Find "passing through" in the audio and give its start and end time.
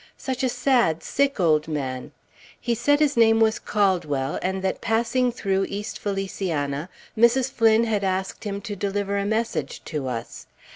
4.81-5.67